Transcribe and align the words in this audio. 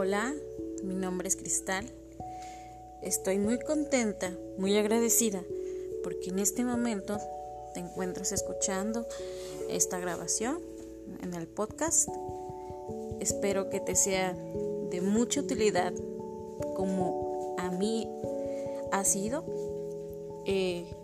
Hola, 0.00 0.32
mi 0.84 0.94
nombre 0.94 1.26
es 1.26 1.34
Cristal. 1.34 1.84
Estoy 3.02 3.38
muy 3.38 3.58
contenta, 3.58 4.32
muy 4.56 4.76
agradecida, 4.76 5.42
porque 6.04 6.30
en 6.30 6.38
este 6.38 6.64
momento 6.64 7.18
te 7.74 7.80
encuentras 7.80 8.30
escuchando 8.30 9.08
esta 9.68 9.98
grabación 9.98 10.60
en 11.20 11.34
el 11.34 11.48
podcast. 11.48 12.08
Espero 13.18 13.70
que 13.70 13.80
te 13.80 13.96
sea 13.96 14.34
de 14.34 15.00
mucha 15.00 15.40
utilidad 15.40 15.92
como 16.76 17.56
a 17.58 17.72
mí 17.72 18.08
ha 18.92 19.04
sido. 19.04 19.44
Eh, 20.46 20.94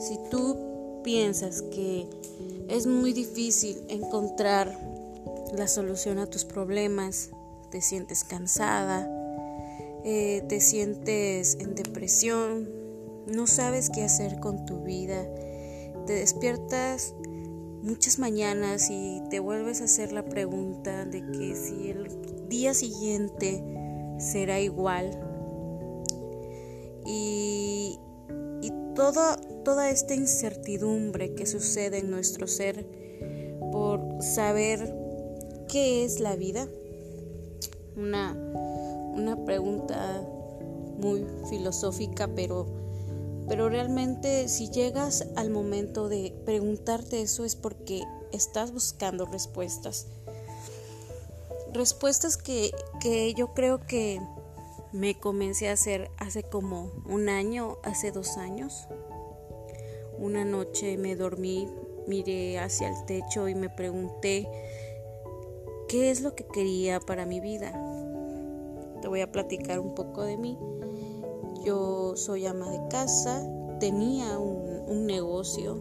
si 0.00 0.18
tú 0.32 1.00
piensas 1.04 1.62
que 1.62 2.08
es 2.68 2.88
muy 2.88 3.12
difícil 3.12 3.84
encontrar 3.88 4.93
la 5.56 5.68
solución 5.68 6.18
a 6.18 6.26
tus 6.26 6.44
problemas, 6.44 7.30
te 7.70 7.80
sientes 7.80 8.24
cansada, 8.24 9.08
eh, 10.04 10.42
te 10.48 10.60
sientes 10.60 11.56
en 11.60 11.74
depresión, 11.74 12.68
no 13.26 13.46
sabes 13.46 13.90
qué 13.90 14.02
hacer 14.02 14.38
con 14.40 14.66
tu 14.66 14.82
vida, 14.82 15.26
te 16.06 16.12
despiertas 16.12 17.14
muchas 17.82 18.18
mañanas 18.18 18.88
y 18.90 19.22
te 19.30 19.40
vuelves 19.40 19.80
a 19.80 19.84
hacer 19.84 20.12
la 20.12 20.24
pregunta 20.24 21.04
de 21.04 21.22
que 21.32 21.54
si 21.54 21.90
el 21.90 22.48
día 22.48 22.74
siguiente 22.74 23.62
será 24.18 24.60
igual. 24.60 25.20
Y, 27.06 27.98
y 28.62 28.72
toda, 28.94 29.36
toda 29.64 29.90
esta 29.90 30.14
incertidumbre 30.14 31.34
que 31.34 31.44
sucede 31.46 31.98
en 31.98 32.10
nuestro 32.10 32.46
ser 32.46 32.86
por 33.70 34.22
saber 34.22 35.03
¿Qué 35.74 36.04
es 36.04 36.20
la 36.20 36.36
vida? 36.36 36.68
Una, 37.96 38.32
una 38.32 39.44
pregunta 39.44 40.22
muy 40.98 41.26
filosófica, 41.50 42.28
pero, 42.28 42.64
pero 43.48 43.68
realmente 43.68 44.46
si 44.46 44.70
llegas 44.70 45.26
al 45.34 45.50
momento 45.50 46.08
de 46.08 46.32
preguntarte 46.44 47.22
eso 47.22 47.44
es 47.44 47.56
porque 47.56 48.04
estás 48.30 48.72
buscando 48.72 49.26
respuestas. 49.26 50.06
Respuestas 51.72 52.36
que, 52.36 52.70
que 53.00 53.34
yo 53.34 53.52
creo 53.52 53.84
que 53.84 54.20
me 54.92 55.18
comencé 55.18 55.70
a 55.70 55.72
hacer 55.72 56.08
hace 56.18 56.44
como 56.44 56.92
un 57.04 57.28
año, 57.28 57.78
hace 57.82 58.12
dos 58.12 58.36
años. 58.36 58.86
Una 60.18 60.44
noche 60.44 60.96
me 60.98 61.16
dormí, 61.16 61.66
miré 62.06 62.60
hacia 62.60 62.90
el 62.90 63.04
techo 63.06 63.48
y 63.48 63.56
me 63.56 63.70
pregunté 63.70 64.48
qué 65.94 66.10
es 66.10 66.22
lo 66.22 66.34
que 66.34 66.44
quería 66.44 66.98
para 66.98 67.24
mi 67.24 67.38
vida. 67.38 67.70
Te 69.00 69.06
voy 69.06 69.20
a 69.20 69.30
platicar 69.30 69.78
un 69.78 69.94
poco 69.94 70.22
de 70.22 70.36
mí. 70.36 70.58
Yo 71.64 72.16
soy 72.16 72.46
ama 72.46 72.68
de 72.68 72.88
casa, 72.88 73.48
tenía 73.78 74.36
un, 74.36 75.06
negocio 75.06 75.80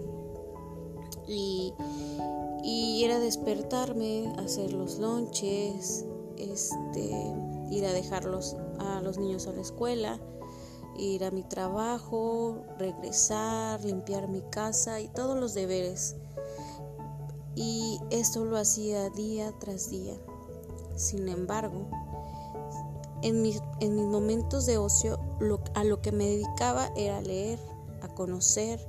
y, 1.28 1.73
era 3.03 3.19
despertarme, 3.19 4.31
hacer 4.38 4.72
los 4.72 5.00
lonches, 5.00 6.06
este, 6.38 7.11
ir 7.72 7.84
a 7.84 7.91
dejarlos 7.91 8.56
a 8.78 9.02
los 9.02 9.17
niños 9.17 9.47
a 9.47 9.53
la 9.53 9.61
escuela, 9.61 10.19
ir 10.95 11.23
a 11.23 11.31
mi 11.31 11.41
trabajo, 11.41 12.64
regresar, 12.78 13.84
limpiar 13.84 14.28
mi 14.28 14.44
casa 14.44 15.02
y 15.02 15.08
todos 15.08 15.39
los 15.39 15.56
deberes 15.56 16.17
y 17.56 18.00
esto 18.09 18.46
lo 18.46 18.58
hacía 18.58 19.09
día 19.09 19.54
tras 19.59 19.90
día. 19.90 20.16
Sin 20.96 21.28
embargo, 21.28 21.88
en 23.22 23.41
mis, 23.41 23.62
en 23.80 23.96
mis 23.96 24.06
momentos 24.06 24.66
de 24.66 24.78
ocio 24.78 25.19
a 25.74 25.84
lo 25.84 26.02
que 26.02 26.12
me 26.12 26.25
dedicaba 26.25 26.92
era 26.96 27.18
a 27.18 27.22
leer, 27.22 27.59
a 28.02 28.08
conocer, 28.09 28.86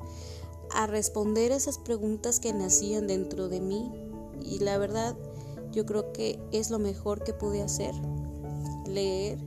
a 0.72 0.86
responder 0.86 1.52
esas 1.52 1.78
preguntas 1.78 2.40
que 2.40 2.52
nacían 2.52 3.06
dentro 3.06 3.48
de 3.48 3.60
mí. 3.60 3.90
Y 4.42 4.58
la 4.58 4.76
verdad 4.78 5.16
yo 5.72 5.86
creo 5.86 6.12
que 6.12 6.38
es 6.52 6.70
lo 6.70 6.78
mejor 6.78 7.22
que 7.22 7.32
pude 7.32 7.62
hacer, 7.62 7.94
leer, 8.86 9.38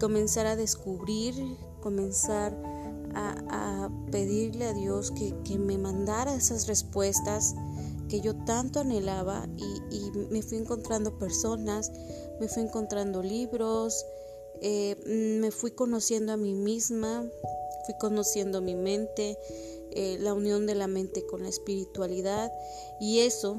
comenzar 0.00 0.46
a 0.46 0.56
descubrir, 0.56 1.34
comenzar 1.80 2.56
a, 3.14 3.90
pedirle 4.10 4.66
a 4.66 4.72
Dios 4.72 5.10
que, 5.10 5.34
que 5.44 5.58
me 5.58 5.78
mandara 5.78 6.34
esas 6.34 6.66
respuestas 6.66 7.54
que 8.12 8.20
yo 8.20 8.34
tanto 8.44 8.78
anhelaba 8.78 9.48
y, 9.56 10.10
me 10.28 10.42
fui 10.42 10.58
encontrando 10.58 11.18
personas, 11.18 11.90
me 12.40 12.46
fui 12.46 12.62
encontrando 12.62 13.22
libros, 13.22 14.04
eh, 14.60 14.96
me 15.40 15.50
fui 15.50 15.70
conociendo 15.70 16.34
a 16.34 16.36
mí 16.36 16.52
misma, 16.52 17.26
fui 17.86 17.94
conociendo 17.98 18.60
mi 18.60 18.74
mente, 18.74 19.38
eh, 19.92 20.18
la 20.20 20.34
unión 20.34 20.66
de 20.66 20.74
la 20.74 20.88
mente 20.88 21.24
con 21.24 21.42
la 21.42 21.48
espiritualidad 21.48 22.52
y 23.00 23.20
eso, 23.20 23.56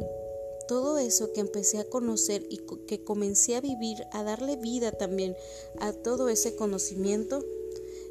todo 0.67 0.99
eso 0.99 1.33
que 1.33 1.39
empecé 1.39 1.79
a 1.79 1.89
conocer 1.89 2.45
y 2.47 2.59
que 2.85 3.03
comencé 3.03 3.55
a 3.55 3.61
vivir, 3.61 4.05
a 4.11 4.21
darle 4.21 4.55
vida 4.55 4.91
también 4.91 5.35
a 5.79 5.93
todo 5.93 6.29
ese 6.29 6.55
conocimiento, 6.55 7.43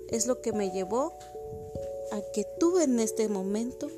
es 0.09 0.26
lo 0.26 0.41
que 0.41 0.53
me 0.53 0.72
llevó 0.72 1.12
a 2.10 2.20
que 2.34 2.44
tuve 2.59 2.82
en 2.82 2.98
este 2.98 3.28
momento 3.28 3.88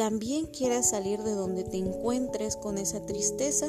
también 0.00 0.46
quieras 0.46 0.88
salir 0.88 1.22
de 1.22 1.34
donde 1.34 1.62
te 1.62 1.76
encuentres 1.76 2.56
con 2.56 2.78
esa 2.78 3.04
tristeza, 3.04 3.68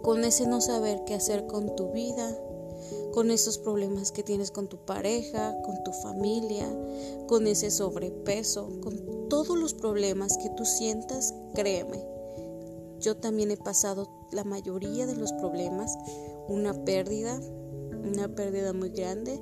con 0.00 0.24
ese 0.24 0.46
no 0.46 0.62
saber 0.62 1.04
qué 1.04 1.12
hacer 1.12 1.46
con 1.46 1.76
tu 1.76 1.92
vida, 1.92 2.34
con 3.12 3.30
esos 3.30 3.58
problemas 3.58 4.12
que 4.12 4.22
tienes 4.22 4.50
con 4.50 4.66
tu 4.66 4.78
pareja, 4.78 5.60
con 5.60 5.84
tu 5.84 5.92
familia, 5.92 6.66
con 7.26 7.46
ese 7.46 7.70
sobrepeso, 7.70 8.80
con 8.80 9.28
todos 9.28 9.58
los 9.58 9.74
problemas 9.74 10.38
que 10.38 10.48
tú 10.56 10.64
sientas, 10.64 11.34
créeme. 11.54 12.02
Yo 12.98 13.14
también 13.14 13.50
he 13.50 13.58
pasado 13.58 14.08
la 14.32 14.44
mayoría 14.44 15.06
de 15.06 15.16
los 15.16 15.34
problemas, 15.34 15.98
una 16.48 16.72
pérdida, 16.86 17.38
una 18.10 18.34
pérdida 18.34 18.72
muy 18.72 18.88
grande. 18.88 19.38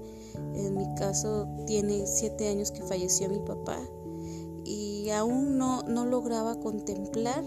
En 0.56 0.74
mi 0.74 0.92
caso 0.96 1.46
tiene 1.68 2.04
siete 2.08 2.48
años 2.48 2.72
que 2.72 2.82
falleció 2.82 3.28
mi 3.28 3.38
papá 3.38 3.88
aún 5.12 5.58
no, 5.58 5.82
no 5.82 6.06
lograba 6.06 6.58
contemplar 6.60 7.44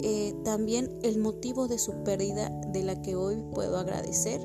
eh, 0.00 0.34
también 0.44 0.90
el 1.02 1.18
motivo 1.18 1.68
de 1.68 1.78
su 1.78 1.92
pérdida 2.04 2.48
de 2.72 2.82
la 2.82 3.00
que 3.02 3.16
hoy 3.16 3.42
puedo 3.54 3.76
agradecer 3.76 4.40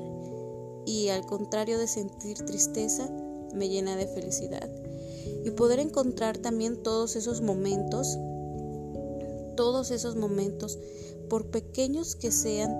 y 0.86 1.08
al 1.08 1.26
contrario 1.26 1.78
de 1.78 1.86
sentir 1.86 2.38
tristeza 2.44 3.10
me 3.54 3.68
llena 3.68 3.96
de 3.96 4.06
felicidad. 4.06 4.68
Y 5.44 5.50
poder 5.50 5.80
encontrar 5.80 6.38
también 6.38 6.82
todos 6.82 7.16
esos 7.16 7.40
momentos 7.40 8.18
todos 9.60 9.90
esos 9.90 10.16
momentos 10.16 10.78
por 11.28 11.50
pequeños 11.50 12.16
que 12.16 12.32
sean 12.32 12.78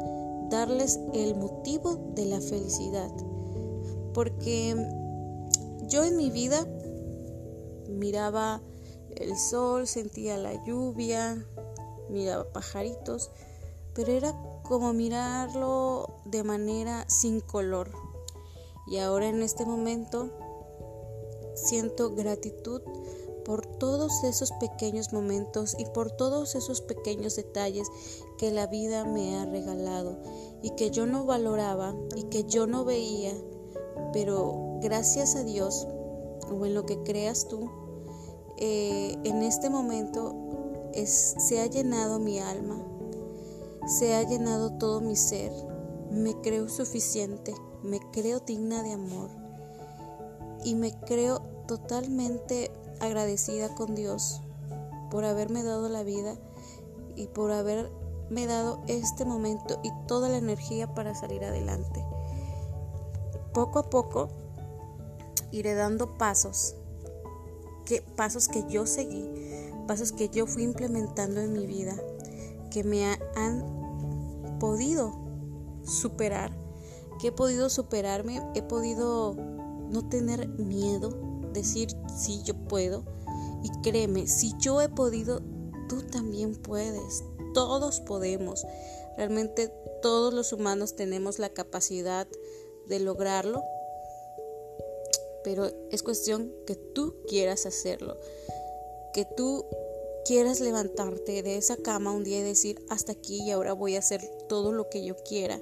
darles 0.49 0.99
el 1.13 1.35
motivo 1.35 2.13
de 2.15 2.25
la 2.25 2.41
felicidad. 2.41 3.11
Porque 4.15 4.75
yo 5.89 6.05
en 6.05 6.17
mi 6.17 6.31
vida 6.31 6.67
miraba 7.87 8.63
el 9.17 9.37
sol, 9.37 9.87
sentía 9.87 10.37
la 10.37 10.63
lluvia, 10.65 11.47
miraba 12.09 12.53
pajaritos, 12.53 13.31
pero 13.95 14.13
era 14.13 14.35
como 14.63 14.93
mirarlo 14.93 16.21
de 16.25 16.43
manera 16.45 17.09
sin 17.09 17.41
color. 17.41 17.91
Y 18.87 18.99
ahora 18.99 19.29
en 19.29 19.43
este 19.43 19.65
momento 19.65 20.31
siento 21.55 22.15
gratitud 22.15 22.83
por 23.45 23.67
todos 23.67 24.23
esos 24.25 24.53
pequeños 24.53 25.13
momentos 25.13 25.75
y 25.79 25.85
por 25.87 26.11
todos 26.11 26.55
esos 26.55 26.81
pequeños 26.81 27.37
detalles 27.37 27.91
que 28.39 28.51
la 28.51 28.67
vida 28.67 29.05
me 29.05 29.37
ha 29.37 29.47
regalado 29.47 30.19
y 30.63 30.71
que 30.71 30.91
yo 30.91 31.07
no 31.07 31.25
valoraba 31.25 31.95
y 32.15 32.25
que 32.25 32.45
yo 32.45 32.67
no 32.67 32.85
veía, 32.85 33.35
pero 34.13 34.79
gracias 34.81 35.37
a 35.37 35.43
Dios 35.43 35.87
o 36.51 36.67
en 36.67 36.75
lo 36.75 36.87
que 36.87 37.03
creas 37.03 37.49
tú, 37.49 37.71
eh, 38.61 39.17
en 39.25 39.43
este 39.43 39.71
momento 39.71 40.35
se 41.05 41.61
ha 41.61 41.67
llenado 41.67 42.19
mi 42.19 42.39
alma, 42.39 42.77
se 43.87 44.15
ha 44.15 44.23
llenado 44.23 44.73
todo 44.75 45.01
mi 45.01 45.17
ser, 45.17 45.51
me 46.11 46.39
creo 46.43 46.69
suficiente, 46.69 47.55
me 47.83 48.01
creo 48.13 48.41
digna 48.41 48.83
de 48.83 48.93
amor 48.93 49.31
y 50.63 50.75
me 50.75 50.93
creo 51.01 51.41
totalmente 51.67 52.71
agradecida 53.01 53.75
con 53.75 53.95
Dios 53.95 54.43
por 55.11 55.25
haberme 55.25 55.63
dado 55.63 55.89
la 55.89 56.03
vida 56.03 56.37
y 57.17 57.29
por 57.29 57.53
haberme 57.53 58.47
dado 58.47 58.83
este 58.89 59.25
momento 59.25 59.81
y 59.83 59.91
toda 60.07 60.29
la 60.29 60.37
energía 60.37 60.95
para 60.95 61.15
salir 61.15 61.45
adelante. 61.45 62.05
Poco 63.55 63.79
a 63.79 63.89
poco 63.89 64.29
iré 65.51 65.75
dando 65.75 66.19
pasos 66.19 66.77
pasos 68.17 68.49
que 68.49 68.65
yo 68.69 68.87
seguí, 68.87 69.29
pasos 69.87 70.13
que 70.13 70.29
yo 70.29 70.47
fui 70.47 70.63
implementando 70.63 71.41
en 71.41 71.53
mi 71.53 71.67
vida, 71.67 71.97
que 72.71 72.85
me 72.85 73.05
han 73.37 74.59
podido 74.59 75.13
superar, 75.85 76.57
que 77.21 77.29
he 77.29 77.33
podido 77.33 77.69
superarme, 77.69 78.41
he 78.55 78.63
podido 78.63 79.35
no 79.35 80.09
tener 80.09 80.49
miedo, 80.49 81.11
decir 81.53 81.89
sí, 82.17 82.43
yo 82.45 82.55
puedo. 82.55 83.05
Y 83.63 83.71
créeme, 83.83 84.27
si 84.27 84.55
yo 84.59 84.81
he 84.81 84.89
podido, 84.89 85.43
tú 85.89 86.03
también 86.03 86.55
puedes. 86.55 87.25
Todos 87.53 88.01
podemos. 88.01 88.65
Realmente 89.17 89.73
todos 90.01 90.33
los 90.33 90.53
humanos 90.53 90.97
tenemos 90.97 91.39
la 91.39 91.51
capacidad 91.51 92.27
de 92.89 93.01
lograrlo, 93.01 93.63
pero 95.45 95.71
es 95.91 96.03
cuestión 96.03 96.53
que 96.67 96.75
tú 96.75 97.17
quieras 97.29 97.67
hacerlo, 97.67 98.17
que 99.15 99.25
tú 99.37 99.65
quieras 100.25 100.61
levantarte 100.61 101.43
de 101.43 101.57
esa 101.57 101.77
cama 101.77 102.13
un 102.13 102.25
día 102.25 102.41
y 102.41 102.43
decir 102.43 102.81
hasta 102.89 103.13
aquí 103.13 103.43
y 103.43 103.51
ahora 103.51 103.73
voy 103.73 103.97
a 103.97 104.01
hacer 104.01 104.21
todo 104.49 104.73
lo 104.73 104.89
que 104.89 105.05
yo 105.05 105.17
quiera, 105.17 105.61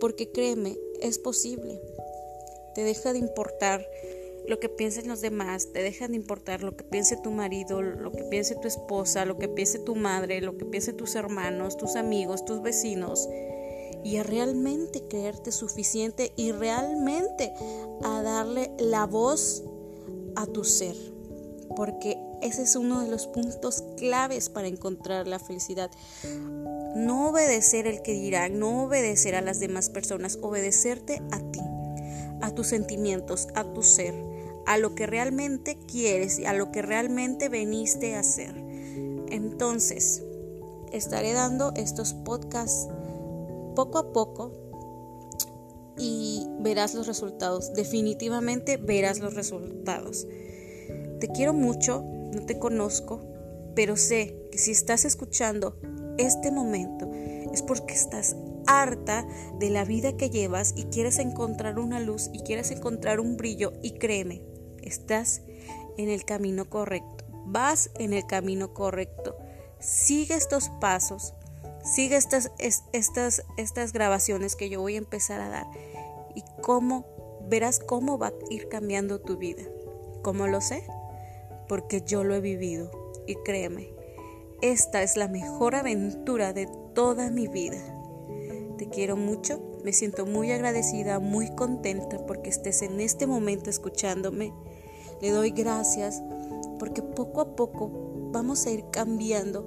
porque 0.00 0.30
créeme, 0.30 0.76
es 1.00 1.18
posible. 1.18 1.80
Te 2.74 2.82
deja 2.82 3.12
de 3.12 3.20
importar 3.20 3.86
lo 4.46 4.60
que 4.60 4.68
piensen 4.68 5.08
los 5.08 5.20
demás, 5.20 5.72
te 5.72 5.82
deja 5.82 6.08
de 6.08 6.16
importar 6.16 6.62
lo 6.62 6.76
que 6.76 6.84
piense 6.84 7.16
tu 7.16 7.30
marido, 7.30 7.80
lo 7.80 8.12
que 8.12 8.24
piense 8.24 8.56
tu 8.56 8.68
esposa, 8.68 9.24
lo 9.24 9.38
que 9.38 9.48
piense 9.48 9.78
tu 9.78 9.94
madre, 9.94 10.40
lo 10.40 10.58
que 10.58 10.66
piense 10.66 10.92
tus 10.92 11.14
hermanos, 11.14 11.76
tus 11.76 11.96
amigos, 11.96 12.44
tus 12.44 12.62
vecinos, 12.62 13.28
y 14.04 14.18
a 14.18 14.22
realmente 14.22 15.02
creerte 15.08 15.50
suficiente 15.50 16.32
y 16.36 16.52
realmente 16.52 17.52
a 18.02 18.22
darle 18.22 18.70
la 18.78 19.06
voz 19.06 19.64
a 20.36 20.46
tu 20.46 20.62
ser, 20.64 20.96
porque 21.74 22.18
ese 22.42 22.62
es 22.62 22.76
uno 22.76 23.00
de 23.00 23.08
los 23.08 23.26
puntos 23.26 23.82
claves 23.96 24.50
para 24.50 24.68
encontrar 24.68 25.26
la 25.26 25.38
felicidad. 25.38 25.90
No 26.94 27.30
obedecer 27.30 27.86
el 27.86 28.02
que 28.02 28.12
dirán, 28.12 28.58
no 28.58 28.84
obedecer 28.84 29.34
a 29.34 29.40
las 29.40 29.58
demás 29.58 29.88
personas, 29.88 30.38
obedecerte 30.42 31.22
a 31.32 31.40
ti, 31.50 31.60
a 32.42 32.50
tus 32.54 32.68
sentimientos, 32.68 33.48
a 33.54 33.64
tu 33.64 33.82
ser 33.82 34.14
a 34.66 34.78
lo 34.78 34.94
que 34.94 35.06
realmente 35.06 35.78
quieres 35.86 36.38
y 36.38 36.46
a 36.46 36.52
lo 36.52 36.72
que 36.72 36.82
realmente 36.82 37.48
veniste 37.48 38.14
a 38.14 38.20
hacer. 38.20 38.54
Entonces, 39.30 40.22
estaré 40.92 41.32
dando 41.32 41.72
estos 41.76 42.14
podcasts 42.14 42.88
poco 43.74 43.98
a 43.98 44.12
poco 44.12 44.52
y 45.96 46.46
verás 46.60 46.94
los 46.94 47.06
resultados. 47.06 47.72
Definitivamente 47.74 48.76
verás 48.76 49.20
los 49.20 49.34
resultados. 49.34 50.26
Te 51.20 51.28
quiero 51.28 51.52
mucho, 51.52 52.04
no 52.32 52.44
te 52.46 52.58
conozco, 52.58 53.20
pero 53.74 53.96
sé 53.96 54.48
que 54.50 54.58
si 54.58 54.70
estás 54.72 55.04
escuchando 55.04 55.78
este 56.18 56.50
momento 56.50 57.10
es 57.52 57.62
porque 57.62 57.94
estás 57.94 58.36
harta 58.66 59.26
de 59.58 59.70
la 59.70 59.84
vida 59.84 60.16
que 60.16 60.30
llevas 60.30 60.74
y 60.76 60.84
quieres 60.84 61.18
encontrar 61.18 61.78
una 61.78 62.00
luz 62.00 62.30
y 62.32 62.40
quieres 62.40 62.70
encontrar 62.70 63.20
un 63.20 63.36
brillo 63.36 63.72
y 63.82 63.92
créeme, 63.92 64.42
estás 64.82 65.42
en 65.96 66.08
el 66.08 66.24
camino 66.24 66.68
correcto, 66.68 67.24
vas 67.46 67.90
en 67.98 68.12
el 68.12 68.26
camino 68.26 68.74
correcto. 68.74 69.36
Sigue 69.78 70.34
estos 70.34 70.70
pasos, 70.80 71.34
sigue 71.84 72.16
estas, 72.16 72.50
estas, 72.58 73.44
estas 73.56 73.92
grabaciones 73.92 74.56
que 74.56 74.68
yo 74.68 74.80
voy 74.80 74.94
a 74.94 74.98
empezar 74.98 75.40
a 75.40 75.48
dar 75.48 75.66
y 76.34 76.42
cómo 76.62 77.06
verás 77.48 77.78
cómo 77.78 78.18
va 78.18 78.28
a 78.28 78.32
ir 78.50 78.68
cambiando 78.68 79.20
tu 79.20 79.36
vida. 79.36 79.62
¿Cómo 80.22 80.46
lo 80.46 80.60
sé? 80.60 80.86
Porque 81.68 82.02
yo 82.02 82.24
lo 82.24 82.34
he 82.34 82.40
vivido 82.40 82.90
y 83.26 83.34
créeme, 83.36 83.90
esta 84.62 85.02
es 85.02 85.16
la 85.16 85.28
mejor 85.28 85.74
aventura 85.74 86.52
de 86.52 86.68
toda 86.94 87.30
mi 87.30 87.48
vida. 87.48 87.78
Te 88.78 88.88
quiero 88.88 89.16
mucho, 89.16 89.60
me 89.84 89.92
siento 89.92 90.26
muy 90.26 90.50
agradecida, 90.50 91.18
muy 91.20 91.54
contenta 91.54 92.24
porque 92.26 92.50
estés 92.50 92.82
en 92.82 93.00
este 93.00 93.26
momento 93.26 93.70
escuchándome 93.70 94.52
le 95.20 95.30
doy 95.30 95.50
gracias 95.50 96.22
porque 96.78 97.02
poco 97.02 97.40
a 97.40 97.56
poco 97.56 97.90
vamos 98.32 98.66
a 98.66 98.70
ir 98.70 98.84
cambiando 98.90 99.66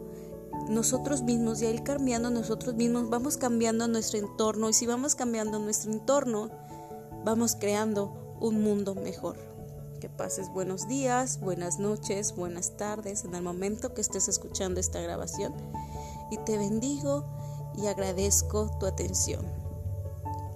nosotros 0.70 1.22
mismos 1.24 1.62
y 1.62 1.66
a 1.66 1.72
ir 1.72 1.84
cambiando 1.84 2.30
nosotros 2.30 2.76
mismos, 2.76 3.10
vamos 3.10 3.38
cambiando 3.38 3.88
nuestro 3.88 4.20
entorno 4.20 4.70
y 4.70 4.74
si 4.74 4.86
vamos 4.86 5.16
cambiando 5.16 5.60
nuestro 5.60 5.92
entorno, 5.92 6.50
vamos 7.24 7.56
creando 7.56 8.38
un 8.40 8.62
mundo 8.62 8.96
mejor. 8.96 9.38
Que 10.00 10.10
pases 10.10 10.50
buenos 10.50 10.88
días, 10.88 11.40
buenas 11.40 11.80
noches, 11.80 12.36
buenas 12.36 12.78
tardes 12.78 13.24
en 13.26 13.34
el 13.34 13.42
momento 13.42 13.94
que 13.94 14.02
estés 14.02 14.28
escuchando 14.28 14.80
esta 14.80 15.02
grabación 15.02 15.54
y 16.30 16.38
te 16.38 16.58
bendigo 16.58 17.26
y 17.78 17.88
agradezco 17.88 18.70
tu 18.80 18.86
atención. 18.86 19.46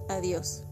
Adiós. 0.10 0.64